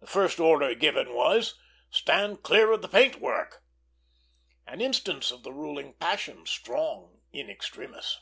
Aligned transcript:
The 0.00 0.06
first 0.06 0.40
order 0.40 0.74
given 0.74 1.12
was, 1.12 1.60
"Stand 1.90 2.42
clear 2.42 2.72
of 2.72 2.80
the 2.80 2.88
paint 2.88 3.20
work!" 3.20 3.64
an 4.66 4.80
instance 4.80 5.30
of 5.30 5.42
the 5.42 5.52
ruling 5.52 5.92
passion 5.92 6.46
strong 6.46 7.20
in 7.32 7.50
extremis. 7.50 8.18